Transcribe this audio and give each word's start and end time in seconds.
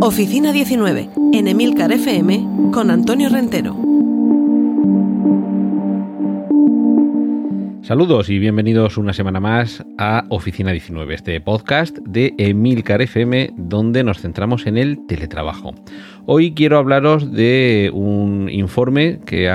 Oficina 0.00 0.52
19, 0.52 1.08
en 1.32 1.48
Emilcar 1.48 1.90
FM, 1.90 2.70
con 2.72 2.90
Antonio 2.90 3.30
Rentero. 3.30 3.74
Saludos 7.82 8.28
y 8.28 8.38
bienvenidos 8.38 8.98
una 8.98 9.14
semana 9.14 9.40
más 9.40 9.84
a 9.96 10.24
Oficina 10.28 10.72
19, 10.72 11.14
este 11.14 11.40
podcast 11.40 11.96
de 11.98 12.34
Emilcar 12.36 13.00
FM 13.00 13.54
donde 13.56 14.04
nos 14.04 14.20
centramos 14.20 14.66
en 14.66 14.76
el 14.76 15.06
teletrabajo. 15.06 15.74
Hoy 16.26 16.52
quiero 16.52 16.78
hablaros 16.78 17.32
de 17.32 17.90
un 17.94 18.48
informe 18.50 19.20
que, 19.24 19.50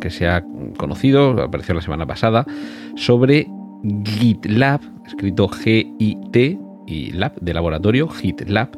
que 0.00 0.10
se 0.10 0.28
ha 0.28 0.44
conocido, 0.78 1.42
apareció 1.42 1.74
la 1.74 1.82
semana 1.82 2.06
pasada, 2.06 2.46
sobre 2.96 3.46
GitLab, 4.04 4.80
escrito 5.06 5.48
G-I-T 5.48 6.69
y 6.90 7.10
Lab 7.12 7.34
de 7.40 7.54
laboratorio, 7.54 8.08
GitLab 8.08 8.70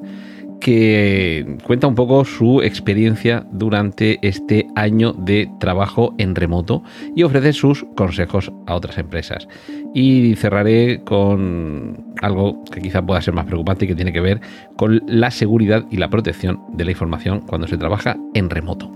que 0.62 1.56
cuenta 1.64 1.88
un 1.88 1.96
poco 1.96 2.24
su 2.24 2.62
experiencia 2.62 3.44
durante 3.50 4.18
este 4.22 4.68
año 4.76 5.12
de 5.12 5.50
trabajo 5.58 6.14
en 6.18 6.36
remoto 6.36 6.84
y 7.16 7.24
ofrece 7.24 7.52
sus 7.52 7.84
consejos 7.96 8.52
a 8.68 8.76
otras 8.76 8.96
empresas. 8.96 9.48
Y 9.92 10.36
cerraré 10.36 11.02
con 11.02 12.14
algo 12.20 12.62
que 12.70 12.80
quizá 12.80 13.04
pueda 13.04 13.20
ser 13.20 13.34
más 13.34 13.46
preocupante 13.46 13.86
y 13.86 13.88
que 13.88 13.96
tiene 13.96 14.12
que 14.12 14.20
ver 14.20 14.40
con 14.76 15.02
la 15.08 15.32
seguridad 15.32 15.84
y 15.90 15.96
la 15.96 16.10
protección 16.10 16.60
de 16.74 16.84
la 16.84 16.92
información 16.92 17.40
cuando 17.40 17.66
se 17.66 17.76
trabaja 17.76 18.16
en 18.34 18.48
remoto. 18.48 18.88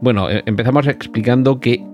Bueno, 0.00 0.30
eh, 0.30 0.42
empezamos 0.46 0.86
explicando 0.86 1.60
que 1.60 1.84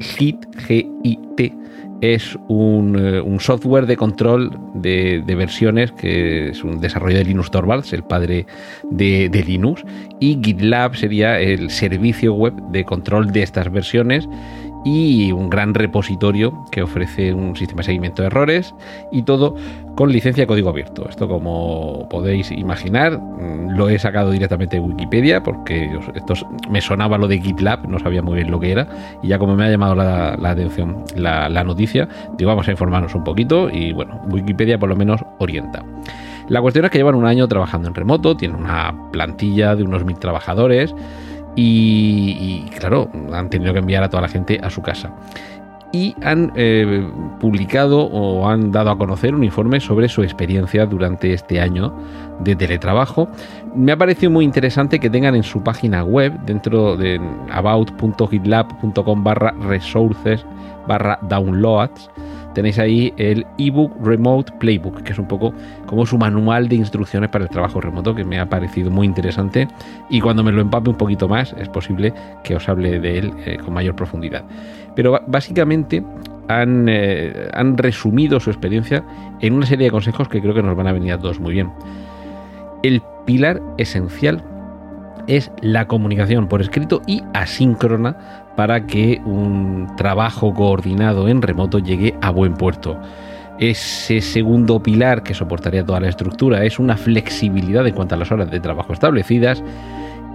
HIT, 0.00 0.44
G-I-T, 0.68 1.63
es 2.00 2.38
un, 2.48 2.96
eh, 2.98 3.22
software 3.38 3.86
de 3.86 3.96
control 3.96 4.58
de, 4.74 5.22
versiones 5.26 5.92
que 5.92 6.48
es 6.50 6.64
un 6.64 6.80
desarrollo 6.80 7.18
de 7.18 7.24
Linus 7.24 7.50
Torvalds, 7.50 7.92
el 7.92 8.04
padre 8.04 8.46
de, 8.90 9.28
de, 9.28 9.42
Linux, 9.42 9.84
y 10.20 10.38
GitLab 10.42 10.96
sería 10.96 11.40
el 11.40 11.70
servicio 11.70 12.34
web 12.34 12.54
de 12.70 12.84
control 12.84 13.32
de 13.32 13.42
estas 13.42 13.70
versiones 13.70 14.28
y 14.84 15.32
un 15.32 15.48
gran 15.48 15.74
repositorio 15.74 16.64
que 16.70 16.82
ofrece 16.82 17.32
un 17.32 17.56
sistema 17.56 17.78
de 17.78 17.84
seguimiento 17.84 18.22
de 18.22 18.26
errores 18.26 18.74
y 19.10 19.22
todo 19.22 19.56
con 19.94 20.12
licencia 20.12 20.42
de 20.42 20.46
código 20.46 20.68
abierto. 20.68 21.08
Esto 21.08 21.26
como 21.28 22.06
podéis 22.10 22.50
imaginar 22.50 23.18
mm, 23.18 23.76
lo 23.76 23.88
he 23.88 23.98
sacado 23.98 24.30
directamente 24.30 24.76
de 24.76 24.80
Wikipedia 24.80 25.42
porque 25.42 25.90
esto 26.14 26.34
me 26.70 26.80
sonaba 26.80 27.16
lo 27.16 27.28
de 27.28 27.40
GitLab, 27.40 27.88
no 27.88 27.98
sabía 27.98 28.22
muy 28.22 28.36
bien 28.36 28.50
lo 28.50 28.60
que 28.60 28.72
era 28.72 28.88
y 29.22 29.28
ya 29.28 29.38
como 29.38 29.56
me 29.56 29.64
ha 29.64 29.70
llamado 29.70 29.94
la, 29.94 30.34
atención 30.34 31.04
la, 31.16 31.48
la, 31.48 31.64
noticia, 31.64 32.08
digo 32.36 32.50
vamos 32.50 32.68
a 32.68 32.70
informarnos 32.70 33.14
un 33.14 33.24
poquito 33.24 33.70
y 33.70 33.92
bueno, 33.92 34.20
Wikipedia 34.28 34.78
por 34.78 34.88
lo 34.88 34.96
menos 34.96 35.24
orienta. 35.38 35.82
La 36.48 36.60
cuestión 36.60 36.84
es 36.84 36.90
que 36.90 36.98
llevan 36.98 37.14
un 37.14 37.24
año 37.24 37.48
trabajando 37.48 37.88
en 37.88 37.94
remoto, 37.94 38.36
tienen 38.36 38.58
una 38.58 38.94
plantilla 39.12 39.74
de 39.74 39.82
unos 39.82 40.04
mil 40.04 40.18
trabajadores 40.18 40.94
y, 41.56 42.64
claro, 42.78 43.10
han 43.32 43.48
tenido 43.50 43.72
que 43.72 43.78
enviar 43.78 44.02
a 44.02 44.08
toda 44.08 44.22
la 44.22 44.28
gente 44.28 44.60
a 44.62 44.70
su 44.70 44.82
casa. 44.82 45.10
Y 45.92 46.16
han 46.24 46.50
eh, 46.56 47.08
publicado 47.38 48.00
o 48.00 48.48
han 48.48 48.72
dado 48.72 48.90
a 48.90 48.98
conocer 48.98 49.32
un 49.32 49.44
informe 49.44 49.78
sobre 49.78 50.08
su 50.08 50.24
experiencia 50.24 50.86
durante 50.86 51.32
este 51.32 51.60
año 51.60 51.94
de 52.40 52.56
teletrabajo. 52.56 53.28
Me 53.76 53.92
ha 53.92 53.96
parecido 53.96 54.32
muy 54.32 54.44
interesante 54.44 54.98
que 54.98 55.08
tengan 55.08 55.36
en 55.36 55.44
su 55.44 55.62
página 55.62 56.02
web, 56.02 56.32
dentro 56.46 56.96
de 56.96 57.20
about.gitlab.com 57.52 59.22
barra 59.22 59.52
resources 59.68 60.44
barra 60.86 61.18
downloads, 61.22 62.10
tenéis 62.54 62.78
ahí 62.78 63.12
el 63.16 63.46
ebook 63.58 63.92
Remote 64.02 64.52
Playbook, 64.58 65.02
que 65.02 65.12
es 65.12 65.18
un 65.18 65.28
poco 65.28 65.52
como 65.86 66.06
su 66.06 66.16
manual 66.16 66.68
de 66.68 66.76
instrucciones 66.76 67.28
para 67.30 67.44
el 67.44 67.50
trabajo 67.50 67.80
remoto, 67.80 68.14
que 68.14 68.24
me 68.24 68.38
ha 68.38 68.48
parecido 68.48 68.90
muy 68.90 69.06
interesante. 69.06 69.68
Y 70.08 70.20
cuando 70.20 70.42
me 70.42 70.52
lo 70.52 70.62
empape 70.62 70.90
un 70.90 70.96
poquito 70.96 71.28
más, 71.28 71.54
es 71.58 71.68
posible 71.68 72.14
que 72.42 72.56
os 72.56 72.68
hable 72.68 73.00
de 73.00 73.18
él 73.18 73.32
eh, 73.44 73.58
con 73.62 73.74
mayor 73.74 73.96
profundidad. 73.96 74.44
Pero 74.94 75.20
básicamente 75.26 76.02
han, 76.48 76.86
eh, 76.88 77.50
han 77.52 77.76
resumido 77.76 78.40
su 78.40 78.50
experiencia 78.50 79.04
en 79.40 79.54
una 79.54 79.66
serie 79.66 79.86
de 79.86 79.90
consejos 79.90 80.28
que 80.28 80.40
creo 80.40 80.54
que 80.54 80.62
nos 80.62 80.76
van 80.76 80.86
a 80.86 80.92
venir 80.92 81.12
a 81.12 81.18
todos 81.18 81.40
muy 81.40 81.52
bien. 81.52 81.70
El 82.82 83.02
pilar 83.26 83.60
esencial 83.78 84.44
es 85.26 85.50
la 85.60 85.86
comunicación 85.86 86.48
por 86.48 86.60
escrito 86.60 87.02
y 87.06 87.22
asíncrona 87.32 88.16
para 88.56 88.86
que 88.86 89.20
un 89.24 89.88
trabajo 89.96 90.54
coordinado 90.54 91.28
en 91.28 91.42
remoto 91.42 91.78
llegue 91.78 92.14
a 92.20 92.30
buen 92.30 92.54
puerto. 92.54 92.98
Ese 93.58 94.20
segundo 94.20 94.82
pilar 94.82 95.22
que 95.22 95.34
soportaría 95.34 95.84
toda 95.84 96.00
la 96.00 96.08
estructura 96.08 96.64
es 96.64 96.78
una 96.78 96.96
flexibilidad 96.96 97.86
en 97.86 97.94
cuanto 97.94 98.14
a 98.14 98.18
las 98.18 98.32
horas 98.32 98.50
de 98.50 98.60
trabajo 98.60 98.92
establecidas. 98.92 99.62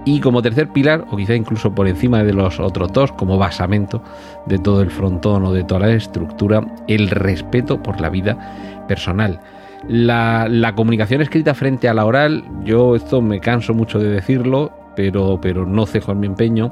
Y 0.06 0.20
como 0.20 0.40
tercer 0.40 0.68
pilar, 0.70 1.04
o 1.10 1.16
quizá 1.18 1.34
incluso 1.34 1.74
por 1.74 1.86
encima 1.86 2.24
de 2.24 2.32
los 2.32 2.58
otros 2.58 2.90
dos, 2.92 3.12
como 3.12 3.36
basamento 3.36 4.02
de 4.46 4.58
todo 4.58 4.80
el 4.80 4.90
frontón 4.90 5.44
o 5.44 5.52
de 5.52 5.62
toda 5.62 5.80
la 5.80 5.92
estructura, 5.92 6.64
el 6.88 7.10
respeto 7.10 7.82
por 7.82 8.00
la 8.00 8.08
vida 8.08 8.86
personal. 8.88 9.40
La, 9.86 10.46
la, 10.48 10.74
comunicación 10.74 11.20
escrita 11.20 11.54
frente 11.54 11.88
a 11.88 11.94
la 11.94 12.06
oral, 12.06 12.44
yo 12.64 12.96
esto 12.96 13.20
me 13.20 13.40
canso 13.40 13.74
mucho 13.74 13.98
de 13.98 14.08
decirlo, 14.08 14.72
pero, 15.00 15.38
pero 15.40 15.64
no 15.64 15.86
cejo 15.86 16.12
en 16.12 16.20
mi 16.20 16.26
empeño 16.26 16.70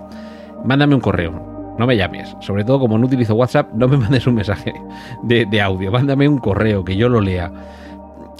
mándame 0.64 0.94
un 0.94 1.00
correo. 1.00 1.76
No 1.78 1.86
me 1.86 1.96
llames. 1.96 2.36
Sobre 2.40 2.64
todo 2.64 2.80
como 2.80 2.98
no 2.98 3.06
utilizo 3.06 3.34
WhatsApp, 3.34 3.72
no 3.72 3.88
me 3.88 3.96
mandes 3.98 4.26
un 4.26 4.34
mensaje 4.34 4.74
de, 5.22 5.60
audio. 5.60 5.90
Mándame 5.90 6.28
un 6.28 6.38
correo 6.38 6.84
que 6.84 6.96
yo 6.96 7.08
lo 7.08 7.20
lea. 7.20 7.50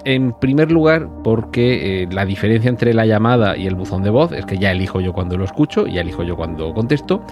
En 0.04 0.32
primer 0.32 0.70
lugar, 0.70 1.08
porque 1.24 2.02
eh, 2.02 2.08
la 2.10 2.24
diferencia 2.24 2.68
entre 2.68 2.94
la 2.94 3.04
llamada 3.04 3.56
y 3.56 3.66
el 3.66 3.74
buzón 3.74 4.02
de 4.02 4.10
voz 4.10 4.32
es 4.32 4.46
que 4.46 4.58
ya 4.58 4.70
elijo 4.70 5.00
yo 5.00 5.12
cuando 5.12 5.36
lo 5.36 5.44
escucho, 5.44 5.86
ya 5.86 6.02
elijo 6.02 6.22
yo 6.22 6.36
cuando 6.36 6.72
contesto, 6.72 7.22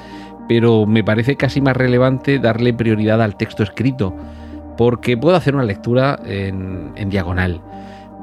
pero 0.48 0.84
me 0.84 1.04
parece 1.04 1.36
casi 1.36 1.60
más 1.60 1.76
relevante 1.76 2.38
darle 2.38 2.74
prioridad 2.74 3.22
al 3.22 3.36
texto 3.36 3.62
escrito, 3.62 4.14
porque 4.76 5.16
puedo 5.16 5.36
hacer 5.36 5.54
una 5.54 5.64
lectura 5.64 6.18
en 6.24 7.08
diagonal 7.08 7.60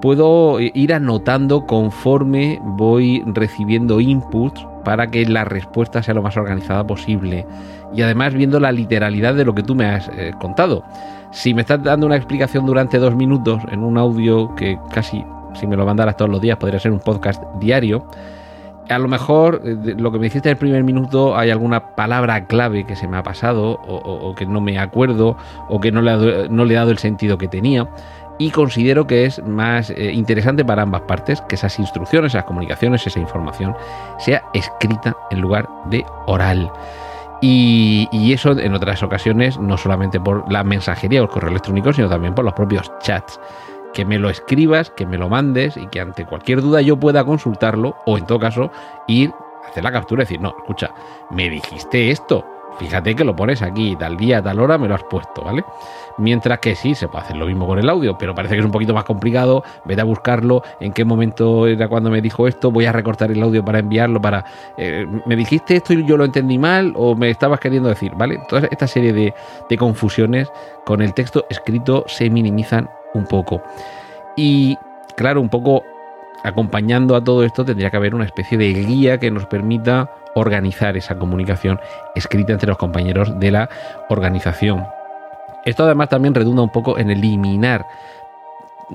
puedo 0.03 0.59
ir 0.59 0.93
anotando 0.93 1.65
conforme 1.65 2.59
voy 2.61 3.23
recibiendo 3.27 4.01
inputs 4.01 4.67
para 4.83 5.07
que 5.07 5.25
la 5.25 5.45
respuesta 5.45 6.03
sea 6.03 6.13
lo 6.13 6.21
más 6.21 6.35
organizada 6.35 6.85
posible. 6.85 7.47
Y 7.95 8.01
además 8.01 8.33
viendo 8.33 8.59
la 8.59 8.73
literalidad 8.73 9.33
de 9.33 9.45
lo 9.45 9.55
que 9.55 9.63
tú 9.63 9.75
me 9.75 9.85
has 9.85 10.09
eh, 10.09 10.33
contado. 10.41 10.83
Si 11.31 11.53
me 11.53 11.61
estás 11.61 11.81
dando 11.83 12.05
una 12.05 12.17
explicación 12.17 12.65
durante 12.65 12.99
dos 12.99 13.15
minutos 13.15 13.63
en 13.71 13.81
un 13.81 13.97
audio 13.97 14.53
que 14.55 14.77
casi, 14.93 15.23
si 15.53 15.67
me 15.67 15.77
lo 15.77 15.85
mandaras 15.85 16.17
todos 16.17 16.29
los 16.29 16.41
días, 16.41 16.57
podría 16.57 16.81
ser 16.81 16.91
un 16.91 16.99
podcast 16.99 17.41
diario. 17.61 18.05
A 18.89 18.99
lo 18.99 19.07
mejor 19.07 19.61
eh, 19.63 19.95
lo 19.97 20.11
que 20.11 20.17
me 20.17 20.25
dijiste 20.25 20.49
en 20.49 20.55
el 20.55 20.59
primer 20.59 20.83
minuto 20.83 21.37
hay 21.37 21.49
alguna 21.49 21.95
palabra 21.95 22.45
clave 22.45 22.85
que 22.85 22.97
se 22.97 23.07
me 23.07 23.15
ha 23.15 23.23
pasado 23.23 23.79
o, 23.87 24.35
que 24.35 24.45
no 24.45 24.59
me 24.59 24.77
acuerdo 24.79 25.37
o 25.69 25.79
que 25.79 25.93
no 25.93 26.01
le, 26.01 26.49
no 26.49 26.65
le 26.65 26.73
he 26.73 26.77
dado 26.77 26.91
el 26.91 26.97
sentido 26.97 27.37
que 27.37 27.47
tenía 27.47 27.87
y 28.37 28.51
considero 28.51 29.05
que 29.05 29.25
es 29.25 29.43
más 29.43 29.89
eh, 29.91 30.11
interesante 30.11 30.65
para 30.65 30.83
ambas 30.83 31.01
partes 31.01 31.41
que 31.41 31.55
esas 31.55 31.77
instrucciones, 31.79 32.31
esas 32.31 32.45
comunicaciones, 32.45 33.05
esa 33.05 33.19
información 33.19 33.75
sea 34.17 34.43
escrita 34.53 35.15
en 35.31 35.41
lugar 35.41 35.67
de 35.85 36.05
oral. 36.25 36.71
Y, 37.45 38.31
eso 38.31 38.57
en 38.57 38.73
otras 38.73 39.03
ocasiones, 39.03 39.59
no 39.59 39.77
solamente 39.77 40.17
por 40.17 40.49
la 40.49 40.63
mensajería 40.63 41.19
o 41.19 41.25
el 41.25 41.29
correo 41.29 41.49
electrónico, 41.49 41.91
sino 41.91 42.07
también 42.07 42.33
por 42.33 42.45
los 42.45 42.53
propios 42.53 42.89
chats. 42.99 43.39
que 43.93 44.05
me 44.05 44.17
lo 44.17 44.29
escribas, 44.29 44.89
que 44.89 45.05
me 45.05 45.19
lo 45.19 45.29
mandes 45.29 45.77
y 45.77 45.85
que 45.87 45.99
ante 45.99 46.25
cualquier 46.25 46.61
duda 46.61 46.81
yo 46.81 46.97
pueda 46.97 47.23
consultarlo 47.23 47.95
o 48.07 48.17
en 48.17 48.25
todo 48.25 48.39
caso 48.39 48.71
ir 49.07 49.31
a 49.63 49.67
hacer 49.67 49.83
la 49.83 49.91
captura 49.91 50.23
y 50.23 50.25
decir, 50.25 50.41
no, 50.41 50.55
escucha, 50.57 50.91
me 51.29 51.47
dijiste 51.47 52.09
esto, 52.09 52.43
fíjate 52.77 53.15
que 53.15 53.23
lo 53.23 53.35
pones 53.35 53.61
aquí, 53.61 53.95
tal 53.95 54.17
día, 54.17 54.41
tal 54.41 54.59
hora 54.59 54.77
me 54.77 54.87
lo 54.87 54.95
has 54.95 55.03
puesto, 55.03 55.43
¿vale? 55.43 55.63
Mientras 56.17 56.59
que 56.59 56.75
sí, 56.75 56.95
se 56.95 57.07
puede 57.07 57.25
hacer 57.25 57.37
lo 57.37 57.45
mismo 57.45 57.65
con 57.65 57.79
el 57.79 57.89
audio, 57.89 58.17
pero 58.17 58.35
parece 58.35 58.55
que 58.55 58.59
es 58.59 58.65
un 58.65 58.71
poquito 58.71 58.93
más 58.93 59.03
complicado, 59.03 59.63
vete 59.85 60.01
a 60.01 60.03
buscarlo, 60.03 60.63
en 60.79 60.93
qué 60.93 61.05
momento 61.05 61.67
era 61.67 61.87
cuando 61.87 62.09
me 62.09 62.21
dijo 62.21 62.47
esto, 62.47 62.71
voy 62.71 62.85
a 62.85 62.91
recortar 62.91 63.31
el 63.31 63.41
audio 63.41 63.63
para 63.63 63.79
enviarlo, 63.79 64.21
para... 64.21 64.45
Eh, 64.77 65.07
me 65.25 65.35
dijiste 65.35 65.75
esto 65.75 65.93
y 65.93 66.05
yo 66.05 66.17
lo 66.17 66.25
entendí 66.25 66.57
mal 66.57 66.93
o 66.95 67.15
me 67.15 67.29
estabas 67.29 67.59
queriendo 67.59 67.89
decir, 67.89 68.11
¿vale? 68.15 68.39
Toda 68.47 68.67
esta 68.69 68.87
serie 68.87 69.13
de, 69.13 69.33
de 69.69 69.77
confusiones 69.77 70.51
con 70.85 71.01
el 71.01 71.13
texto 71.13 71.45
escrito 71.49 72.03
se 72.07 72.29
minimizan 72.29 72.89
un 73.13 73.25
poco. 73.25 73.61
Y 74.35 74.77
claro, 75.15 75.41
un 75.41 75.49
poco 75.49 75.83
acompañando 76.43 77.15
a 77.15 77.23
todo 77.23 77.43
esto 77.43 77.63
tendría 77.63 77.89
que 77.89 77.97
haber 77.97 78.13
una 78.13 78.25
especie 78.25 78.57
de 78.57 78.73
guía 78.73 79.17
que 79.17 79.31
nos 79.31 79.45
permita 79.45 80.11
organizar 80.35 80.97
esa 80.97 81.17
comunicación 81.17 81.79
escrita 82.15 82.53
entre 82.53 82.69
los 82.69 82.77
compañeros 82.77 83.39
de 83.39 83.51
la 83.51 83.69
organización. 84.09 84.85
Esto 85.65 85.85
además 85.85 86.09
también 86.09 86.33
redunda 86.33 86.61
un 86.61 86.71
poco 86.71 86.97
en 86.97 87.09
eliminar, 87.09 87.85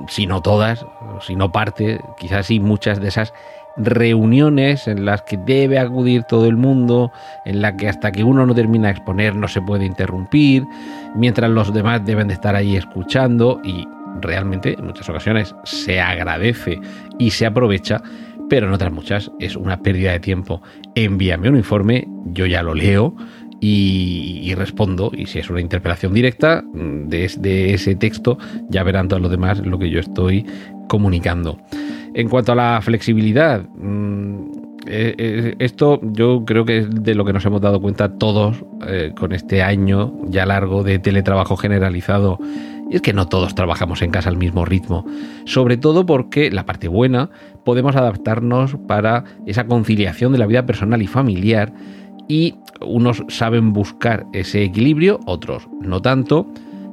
si 0.07 0.27
no 0.27 0.43
todas, 0.43 0.85
si 1.21 1.35
no 1.35 1.51
parte, 1.51 2.01
quizás 2.19 2.47
sí 2.47 2.61
muchas 2.61 3.01
de 3.01 3.09
esas 3.09 3.33
reuniones 3.77 4.89
en 4.89 5.05
las 5.05 5.23
que 5.23 5.37
debe 5.37 5.79
acudir 5.79 6.25
todo 6.25 6.47
el 6.47 6.57
mundo, 6.57 7.13
en 7.45 7.63
la 7.63 7.77
que 7.77 7.89
hasta 7.89 8.13
que 8.13 8.25
uno 8.25 8.45
no 8.45 8.55
termina 8.55 8.89
de 8.89 8.95
exponer 8.95 9.35
no 9.35 9.49
se 9.49 9.63
puede 9.63 9.87
interrumpir, 9.87 10.67
mientras 11.15 11.51
los 11.51 11.73
demás 11.73 12.05
deben 12.05 12.29
de 12.29 12.35
estar 12.35 12.57
ahí 12.57 12.77
escuchando 12.77 13.61
y 13.65 13.89
realmente 14.21 14.75
en 14.79 14.87
muchas 14.87 15.09
ocasiones 15.09 15.55
se 15.65 16.01
agradece 16.01 16.81
y 17.19 17.31
se 17.31 17.47
aprovecha, 17.47 18.03
pero 18.49 18.67
en 18.67 18.73
otras 18.73 18.93
muchas 18.93 19.31
es 19.39 19.57
una 19.57 19.81
pérdida 19.81 20.13
de 20.13 20.21
tiempo. 20.21 20.63
Envíame 20.95 21.49
un 21.49 21.57
informe, 21.57 22.07
yo 22.27 22.47
ya 22.47 22.63
lo 22.63 22.75
leo 22.75 23.15
y, 23.61 24.55
respondo. 24.55 25.11
Y 25.15 25.27
si 25.27 25.39
es 25.39 25.51
una 25.51 25.61
interpelación 25.61 26.15
directa 26.15 26.65
de, 26.73 27.31
de, 27.39 27.75
ese 27.75 27.95
texto, 27.95 28.39
ya 28.69 28.83
verán 28.83 29.09
todos 29.09 29.23
los 29.23 29.31
demás 29.31 29.59
lo 29.65 29.79
que 29.79 29.91
yo 29.91 30.01
estoy 30.01 30.47
comunicando. 30.89 31.59
En 32.15 32.29
cuanto 32.29 32.53
a 32.53 32.55
la 32.55 32.81
flexibilidad, 32.83 33.63
mm, 33.77 34.58
eh, 34.91 35.15
eh, 35.19 35.55
esto 35.59 36.01
yo 36.03 36.45
creo 36.47 36.65
que 36.65 36.79
es 36.79 36.91
de 36.91 37.15
lo 37.15 37.25
que 37.27 37.35
nos 37.35 37.45
hemos 37.45 37.61
dado 37.61 37.81
cuenta 37.81 38.17
todos 38.17 38.65
eh, 38.87 39.13
con 39.19 39.33
este 39.33 39.63
año 39.63 40.15
ya 40.29 40.47
largo 40.47 40.83
de 40.83 40.99
teletrabajo 40.99 41.57
generalizado. 41.57 42.39
Y 42.91 42.97
es 42.97 43.03
que 43.03 43.13
no 43.13 43.29
todos 43.29 43.55
trabajamos 43.55 44.01
en 44.01 44.11
casa 44.11 44.31
al 44.31 44.39
mismo 44.39 44.65
ritmo, 44.65 45.05
sobre 45.45 45.77
todo 45.77 46.07
porque 46.07 46.51
la 46.51 46.65
parte 46.65 46.89
buena 46.89 47.29
podemos 47.63 47.97
adaptarnos 47.97 48.77
para 48.87 49.25
esa 49.45 49.67
conciliación 49.67 50.33
de 50.33 50.39
la 50.39 50.47
vida 50.47 50.65
personal 50.65 51.03
y 51.03 51.07
familiar 51.07 51.71
y 52.29 52.55
unos 52.81 53.25
saben 53.29 53.75
buscar 53.75 54.25
ese 54.33 54.63
equilibrio, 54.63 55.21
otros 55.27 55.69
no 55.83 56.01
tanto, 56.01 56.47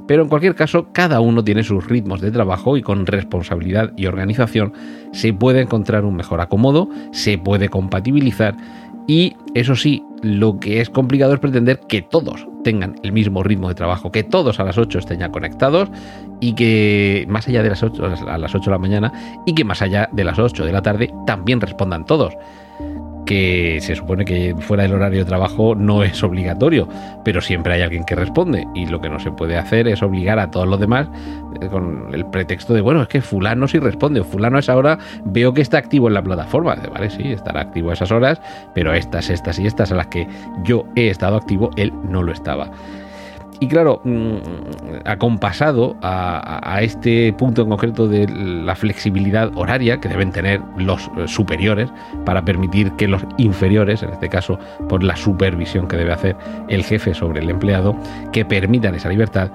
pero 0.08 0.24
en 0.24 0.30
cualquier 0.30 0.56
caso 0.56 0.88
cada 0.92 1.20
uno 1.20 1.44
tiene 1.44 1.64
sus 1.64 1.88
ritmos 1.88 2.22
de 2.22 2.32
trabajo 2.32 2.78
y 2.78 2.82
con 2.82 3.06
responsabilidad 3.06 3.94
y 3.96 4.06
organización 4.06 4.74
se 5.12 5.34
puede 5.34 5.62
encontrar 5.62 6.06
un 6.06 6.16
mejor 6.16 6.42
acomodo, 6.42 6.90
se 7.12 7.38
puede 7.38 7.70
compatibilizar 7.70 8.56
y 9.08 9.36
eso 9.54 9.76
sí, 9.76 10.04
lo 10.24 10.60
que 10.60 10.82
es 10.82 10.90
complicado 10.90 11.34
es 11.34 11.40
pretender 11.40 11.80
que 11.88 12.02
todos 12.02 12.48
tengan 12.64 12.96
el 13.04 13.12
mismo 13.12 13.44
ritmo 13.44 13.68
de 13.70 13.76
trabajo, 13.76 14.12
que 14.12 14.24
todos 14.24 14.60
a 14.60 14.64
las 14.64 14.78
8 14.78 14.98
estén 14.98 15.20
ya 15.20 15.30
conectados 15.30 15.90
y 16.42 16.54
que 16.54 17.26
más 17.30 17.48
allá 17.48 17.62
de 17.62 17.70
las 17.70 17.84
8 17.84 18.04
a 18.28 18.38
las 18.40 18.56
8 18.56 18.66
de 18.66 18.72
la 18.72 18.80
mañana 18.80 19.14
y 19.46 19.54
que 19.54 19.64
más 19.64 19.84
allá 19.84 20.10
de 20.12 20.24
las 20.24 20.40
8 20.40 20.66
de 20.66 20.72
la 20.72 20.82
tarde 20.82 21.14
también 21.28 21.62
respondan 21.62 22.06
todos 22.06 22.34
que 23.26 23.80
se 23.82 23.96
supone 23.96 24.26
que 24.26 24.56
fuera 24.60 24.84
del 24.84 24.94
horario 24.94 25.20
de 25.20 25.26
trabajo 25.26 25.76
no 25.76 26.04
es 26.04 26.24
obligatorio, 26.24 26.88
pero 27.24 27.42
siempre 27.42 27.74
hay 27.74 27.82
alguien 27.82 28.04
que 28.06 28.16
responde 28.16 28.68
y 28.76 28.86
lo 28.86 29.02
que 29.02 29.10
no 29.10 29.20
se 29.20 29.32
puede 29.32 29.58
hacer 29.58 29.88
es 29.88 30.02
obligar 30.02 30.40
a 30.40 30.52
todos 30.52 30.68
los 30.68 30.80
demás 30.80 31.08
eh, 31.62 31.68
con 31.68 32.14
el 32.14 32.26
pretexto 32.26 32.74
de, 32.74 32.82
bueno, 32.82 33.02
es 33.02 33.08
que 33.08 33.22
fulano 33.22 33.68
sí 33.68 33.80
responde, 33.80 34.24
fulano 34.24 34.58
a 34.58 34.60
esa 34.60 34.76
hora 34.76 35.00
veo 35.26 35.54
que 35.54 35.62
está 35.62 35.78
activo 35.78 36.08
en 36.08 36.14
la 36.14 36.24
plataforma, 36.24 36.76
vale, 36.94 37.10
sí, 37.10 37.32
estará 37.32 37.62
activo 37.62 37.90
a 37.90 37.94
esas 37.94 38.12
horas, 38.12 38.42
pero 38.74 38.94
estas, 38.94 39.30
estas 39.30 39.60
y 39.60 39.68
estas 39.68 39.92
a 39.92 39.96
las 39.96 40.08
que 40.08 40.28
yo 40.64 40.86
he 40.96 41.10
estado 41.10 41.36
activo, 41.36 41.72
él 41.76 41.92
no 42.10 42.24
lo 42.24 42.32
estaba. 42.32 42.72
Y 43.66 43.68
claro, 43.68 44.00
mm, 44.04 44.36
acompasado 45.06 45.98
a, 46.04 46.60
a, 46.72 46.84
este 46.84 47.34
punto 47.34 47.64
en 47.64 47.70
concreto 47.70 48.08
de 48.08 48.28
la 48.28 48.76
flexibilidad 48.76 49.52
horaria 49.56 50.00
que 50.00 50.08
deben 50.08 50.32
tener 50.32 50.62
los 50.78 51.10
eh, 51.18 51.28
superiores 51.28 51.90
para 52.26 52.46
permitir 52.46 52.92
que 52.92 53.08
los 53.08 53.24
inferiores, 53.38 54.04
en 54.04 54.12
este 54.12 54.30
caso 54.30 54.60
por 54.88 55.02
la 55.02 55.16
supervisión 55.16 55.88
que 55.88 55.98
debe 55.98 56.14
hacer 56.14 56.36
el 56.68 56.84
jefe 56.84 57.16
sobre 57.16 57.42
el 57.42 57.50
empleado, 57.50 57.98
que 58.32 58.46
permitan 58.46 58.94
esa 58.94 59.10
libertad, 59.10 59.50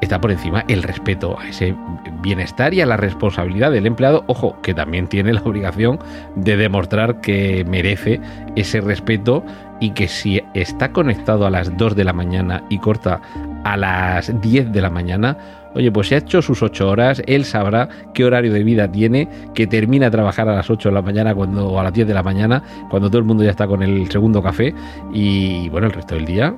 está 0.00 0.20
por 0.20 0.32
encima 0.32 0.64
el 0.66 0.82
respeto 0.82 1.38
a 1.38 1.48
ese 1.48 1.76
bienestar 2.22 2.74
y 2.74 2.80
a 2.80 2.86
la 2.86 2.96
responsabilidad 2.96 3.70
del 3.70 3.86
empleado, 3.86 4.24
ojo, 4.26 4.56
que 4.62 4.74
también 4.74 5.06
tiene 5.06 5.32
la 5.32 5.42
obligación 5.42 6.00
de 6.34 6.56
demostrar 6.56 7.20
que 7.20 7.64
merece 7.68 8.20
ese 8.56 8.80
respeto 8.80 9.44
y 9.84 9.90
que 9.90 10.08
si 10.08 10.40
está 10.54 10.92
conectado 10.92 11.44
a 11.44 11.50
las 11.50 11.76
2 11.76 11.94
de 11.94 12.04
la 12.04 12.14
mañana 12.14 12.64
y 12.70 12.78
corta 12.78 13.20
a 13.64 13.76
las 13.76 14.40
10 14.40 14.72
de 14.72 14.80
la 14.80 14.88
mañana, 14.88 15.36
Oye, 15.74 15.90
pues 15.90 16.08
si 16.08 16.14
ha 16.14 16.18
hecho 16.18 16.40
sus 16.40 16.62
8 16.62 16.88
horas, 16.88 17.22
él 17.26 17.44
sabrá 17.44 17.88
qué 18.12 18.24
horario 18.24 18.52
de 18.52 18.62
vida 18.62 18.90
tiene, 18.90 19.28
que 19.54 19.66
termina 19.66 20.06
a 20.06 20.10
trabajar 20.10 20.48
a 20.48 20.54
las 20.54 20.70
8 20.70 20.88
de 20.88 20.94
la 20.94 21.02
mañana 21.02 21.34
cuando, 21.34 21.68
o 21.68 21.80
a 21.80 21.82
las 21.82 21.92
10 21.92 22.06
de 22.06 22.14
la 22.14 22.22
mañana, 22.22 22.62
cuando 22.90 23.08
todo 23.08 23.18
el 23.18 23.24
mundo 23.24 23.42
ya 23.44 23.50
está 23.50 23.66
con 23.66 23.82
el 23.82 24.10
segundo 24.10 24.42
café. 24.42 24.74
Y 25.12 25.68
bueno, 25.70 25.88
el 25.88 25.92
resto 25.92 26.14
del 26.14 26.24
día 26.24 26.54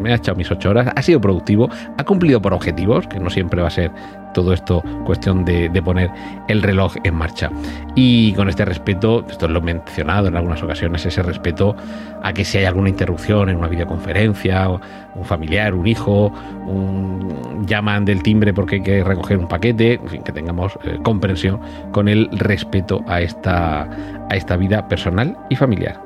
me 0.00 0.12
ha 0.12 0.16
echado 0.16 0.36
mis 0.36 0.50
8 0.50 0.70
horas, 0.70 0.92
ha 0.94 1.02
sido 1.02 1.20
productivo, 1.20 1.68
ha 1.96 2.04
cumplido 2.04 2.40
por 2.40 2.54
objetivos, 2.54 3.06
que 3.06 3.20
no 3.20 3.30
siempre 3.30 3.60
va 3.60 3.68
a 3.68 3.70
ser 3.70 3.90
todo 4.36 4.52
esto 4.52 4.82
cuestión 5.06 5.46
de, 5.46 5.70
poner 5.82 6.10
el 6.48 6.62
reloj 6.62 6.94
en 7.04 7.14
marcha. 7.14 7.50
Y 7.94 8.34
con 8.34 8.50
este 8.50 8.66
respeto, 8.66 9.24
esto 9.30 9.48
lo 9.48 9.60
he 9.60 9.62
mencionado 9.62 10.28
en 10.28 10.36
algunas 10.36 10.62
ocasiones, 10.62 11.06
ese 11.06 11.22
respeto 11.22 11.74
a 12.22 12.34
que 12.34 12.44
si 12.44 12.58
hay 12.58 12.66
alguna 12.66 12.90
interrupción 12.90 13.48
en 13.48 13.56
una 13.56 13.68
videoconferencia, 13.68 14.68
un 14.68 15.24
familiar, 15.24 15.74
un 15.74 15.86
hijo, 15.86 16.30
un, 16.66 17.64
llaman 17.66 18.04
del 18.04 18.22
timbre 18.22 18.45
porque 18.52 18.76
hay 18.76 18.82
que 18.82 19.04
recoger 19.04 19.38
un 19.38 19.48
paquete, 19.48 19.94
en 19.94 20.08
fin, 20.08 20.22
que 20.22 20.32
tengamos 20.32 20.78
eh, 20.84 20.98
comprensión 21.02 21.60
con 21.92 22.08
el 22.08 22.28
respeto 22.32 23.02
a 23.06 23.20
esta, 23.20 23.82
a 24.28 24.36
esta 24.36 24.56
vida 24.56 24.88
personal 24.88 25.36
y 25.48 25.56
familiar. 25.56 26.00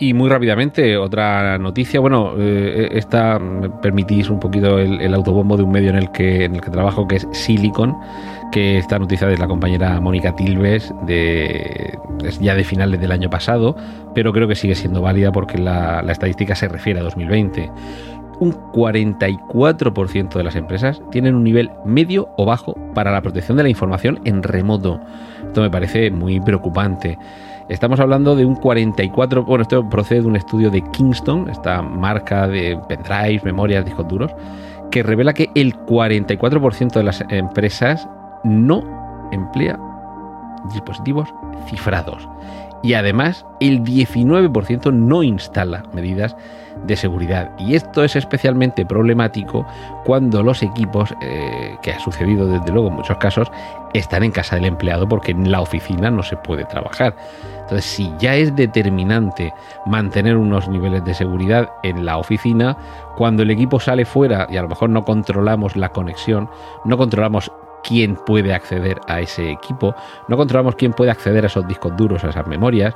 Y 0.00 0.14
muy 0.14 0.30
rápidamente, 0.30 0.96
otra 0.96 1.58
noticia. 1.58 1.98
Bueno, 1.98 2.34
eh, 2.38 2.88
esta 2.92 3.38
me 3.40 3.68
permitís 3.68 4.30
un 4.30 4.38
poquito 4.38 4.78
el, 4.78 5.12
autobombo 5.12 5.56
de 5.56 5.64
un 5.64 5.72
medio 5.72 5.90
en 5.90 5.96
el 5.96 6.12
que 6.12 6.44
en 6.44 6.54
el 6.54 6.60
que 6.60 6.70
trabajo, 6.70 7.08
que 7.08 7.16
es 7.16 7.26
Silicon, 7.32 7.96
que 8.52 8.78
esta 8.78 8.98
noticia 9.00 9.26
de 9.26 9.36
la 9.36 9.48
compañera 9.48 10.00
Mónica 10.00 10.36
Tilves, 10.36 10.94
de, 11.04 11.98
es 12.24 12.38
ya 12.38 12.54
de 12.54 12.62
finales 12.62 13.00
del 13.00 13.10
año 13.10 13.28
pasado, 13.28 13.74
pero 14.14 14.32
creo 14.32 14.46
que 14.46 14.54
sigue 14.54 14.76
siendo 14.76 15.02
válida 15.02 15.32
porque 15.32 15.58
la, 15.58 16.00
la 16.02 16.12
estadística 16.12 16.54
se 16.54 16.68
refiere 16.68 17.00
a 17.00 17.02
2020. 17.02 17.68
Un 18.40 18.52
44% 18.72 20.34
de 20.34 20.44
las 20.44 20.54
empresas 20.54 21.02
tienen 21.10 21.34
un 21.34 21.42
nivel 21.42 21.70
medio 21.84 22.28
o 22.36 22.44
bajo 22.44 22.76
para 22.94 23.10
la 23.10 23.20
protección 23.20 23.56
de 23.56 23.64
la 23.64 23.68
información 23.68 24.20
en 24.24 24.42
remoto. 24.42 25.00
Esto 25.44 25.60
me 25.60 25.70
parece 25.70 26.10
muy 26.10 26.40
preocupante. 26.40 27.18
Estamos 27.68 28.00
hablando 28.00 28.34
de 28.34 28.46
un 28.46 28.54
44, 28.54 29.44
bueno, 29.44 29.62
esto 29.62 29.88
procede 29.88 30.22
de 30.22 30.26
un 30.26 30.36
estudio 30.36 30.70
de 30.70 30.82
Kingston, 30.92 31.50
esta 31.50 31.82
marca 31.82 32.48
de 32.48 32.78
pendrives, 32.88 33.44
memorias, 33.44 33.84
discos 33.84 34.08
duros, 34.08 34.32
que 34.90 35.02
revela 35.02 35.34
que 35.34 35.50
el 35.54 35.74
44% 35.74 36.92
de 36.92 37.02
las 37.02 37.22
empresas 37.28 38.08
no 38.44 39.28
emplea 39.32 39.78
dispositivos 40.72 41.28
cifrados. 41.66 42.28
Y 42.82 42.94
además 42.94 43.44
el 43.60 43.82
19% 43.82 44.92
no 44.92 45.22
instala 45.22 45.82
medidas 45.92 46.36
de 46.86 46.96
seguridad. 46.96 47.50
Y 47.58 47.74
esto 47.74 48.04
es 48.04 48.16
especialmente 48.16 48.86
problemático 48.86 49.66
cuando 50.04 50.42
los 50.42 50.62
equipos, 50.62 51.14
eh, 51.22 51.76
que 51.82 51.92
ha 51.92 52.00
sucedido 52.00 52.46
desde 52.46 52.72
luego 52.72 52.88
en 52.88 52.94
muchos 52.94 53.16
casos, 53.18 53.50
están 53.94 54.22
en 54.22 54.30
casa 54.30 54.56
del 54.56 54.66
empleado 54.66 55.08
porque 55.08 55.32
en 55.32 55.50
la 55.50 55.60
oficina 55.60 56.10
no 56.10 56.22
se 56.22 56.36
puede 56.36 56.64
trabajar. 56.64 57.16
Entonces, 57.60 57.84
si 57.84 58.12
ya 58.18 58.34
es 58.34 58.54
determinante 58.54 59.52
mantener 59.86 60.36
unos 60.36 60.68
niveles 60.68 61.04
de 61.04 61.14
seguridad 61.14 61.70
en 61.82 62.06
la 62.06 62.16
oficina, 62.16 62.76
cuando 63.16 63.42
el 63.42 63.50
equipo 63.50 63.80
sale 63.80 64.04
fuera 64.04 64.46
y 64.50 64.56
a 64.56 64.62
lo 64.62 64.68
mejor 64.68 64.90
no 64.90 65.04
controlamos 65.04 65.76
la 65.76 65.90
conexión, 65.90 66.48
no 66.84 66.96
controlamos 66.96 67.50
quién 67.88 68.16
puede 68.16 68.52
acceder 68.52 69.00
a 69.06 69.20
ese 69.20 69.50
equipo, 69.50 69.94
no 70.28 70.36
controlamos 70.36 70.74
quién 70.74 70.92
puede 70.92 71.10
acceder 71.10 71.44
a 71.44 71.46
esos 71.46 71.66
discos 71.66 71.96
duros, 71.96 72.22
a 72.22 72.28
esas 72.28 72.46
memorias, 72.46 72.94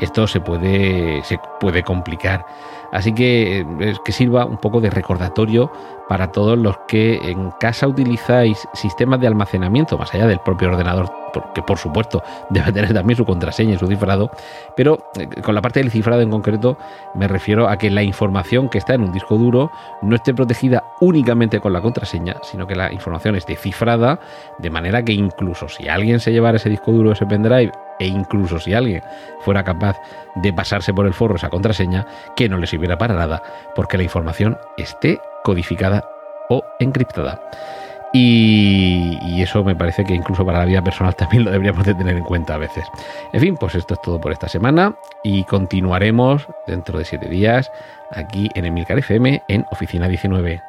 esto 0.00 0.28
se 0.28 0.40
puede, 0.40 1.24
se 1.24 1.40
puede 1.58 1.82
complicar. 1.82 2.46
Así 2.92 3.12
que 3.12 3.66
eh, 3.80 3.94
que 4.04 4.12
sirva 4.12 4.44
un 4.44 4.58
poco 4.58 4.80
de 4.80 4.90
recordatorio 4.90 5.72
para 6.08 6.30
todos 6.30 6.56
los 6.56 6.78
que 6.86 7.16
en 7.16 7.50
casa 7.58 7.88
utilizáis 7.88 8.68
sistemas 8.74 9.20
de 9.20 9.26
almacenamiento, 9.26 9.98
más 9.98 10.14
allá 10.14 10.28
del 10.28 10.38
propio 10.38 10.68
ordenador, 10.68 11.10
que 11.54 11.62
por 11.62 11.78
supuesto 11.78 12.22
debe 12.50 12.72
tener 12.72 12.92
también 12.94 13.16
su 13.16 13.24
contraseña 13.24 13.74
y 13.74 13.78
su 13.78 13.86
cifrado, 13.86 14.30
pero 14.76 14.98
eh, 15.18 15.28
con 15.42 15.54
la 15.54 15.62
parte 15.62 15.80
del 15.80 15.90
cifrado 15.90 16.22
en 16.22 16.30
concreto 16.30 16.78
me 17.14 17.28
refiero 17.28 17.68
a 17.68 17.76
que 17.76 17.90
la 17.90 18.02
información 18.02 18.68
que 18.68 18.78
está 18.78 18.94
en 18.94 19.02
un 19.02 19.12
disco 19.12 19.36
duro 19.36 19.70
no 20.02 20.16
esté 20.16 20.34
protegida 20.34 20.84
únicamente 21.00 21.60
con 21.60 21.72
la 21.72 21.80
contraseña, 21.80 22.36
sino 22.42 22.66
que 22.66 22.74
la 22.74 22.92
información 22.92 23.36
esté 23.36 23.56
cifrada, 23.56 24.20
de 24.58 24.70
manera 24.70 25.02
que 25.02 25.12
incluso 25.12 25.68
si 25.68 25.88
alguien 25.88 26.20
se 26.20 26.32
llevara 26.32 26.56
ese 26.56 26.68
disco 26.68 26.92
duro, 26.92 27.12
ese 27.12 27.26
pendrive, 27.26 27.72
e 27.98 28.06
incluso 28.06 28.58
si 28.58 28.74
alguien 28.74 29.02
fuera 29.40 29.64
capaz 29.64 29.96
de 30.36 30.52
pasarse 30.52 30.94
por 30.94 31.06
el 31.06 31.14
forro 31.14 31.36
esa 31.36 31.50
contraseña, 31.50 32.06
que 32.36 32.48
no 32.48 32.58
le 32.58 32.66
sirviera 32.66 32.98
para 32.98 33.14
nada, 33.14 33.42
porque 33.74 33.96
la 33.96 34.04
información 34.04 34.56
esté 34.76 35.20
codificada 35.42 36.04
o 36.48 36.62
encriptada. 36.78 37.40
Y, 38.12 39.42
eso 39.42 39.62
me 39.62 39.76
parece 39.76 40.04
que 40.04 40.14
incluso 40.14 40.44
para 40.44 40.58
la 40.58 40.64
vida 40.64 40.82
personal 40.82 41.14
también 41.14 41.44
lo 41.44 41.50
deberíamos 41.50 41.86
de 41.86 41.94
tener 41.94 42.16
en 42.16 42.24
cuenta 42.24 42.54
a 42.54 42.58
veces. 42.58 42.84
En 43.32 43.40
fin, 43.40 43.56
pues 43.56 43.76
esto 43.76 43.94
es 43.94 44.02
todo 44.02 44.20
por 44.20 44.32
esta 44.32 44.48
semana 44.48 44.96
y 45.22 45.44
continuaremos 45.44 46.48
dentro 46.66 46.98
de 46.98 47.04
siete 47.04 47.28
días 47.28 47.70
aquí 48.10 48.50
en 48.54 48.64
Emilcar 48.64 48.98
FM 48.98 49.44
en 49.48 49.64
Oficina 49.70 50.08
19. 50.08 50.60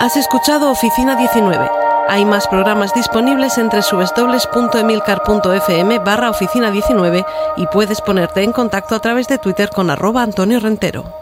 Has 0.00 0.16
escuchado 0.16 0.70
Oficina 0.70 1.14
19. 1.16 1.70
Hay 2.08 2.24
más 2.24 2.48
programas 2.48 2.92
disponibles 2.92 3.56
entre 3.58 3.80
www.emilcar.fm 3.80 5.98
barra 6.00 6.30
oficina 6.30 6.72
19 6.72 7.24
y 7.56 7.66
puedes 7.68 8.00
ponerte 8.00 8.42
en 8.42 8.50
contacto 8.52 8.96
a 8.96 9.00
través 9.00 9.28
de 9.28 9.38
Twitter 9.38 9.70
con 9.70 9.90
arroba 9.90 10.22
Antonio 10.22 10.58
Rentero. 10.58 11.21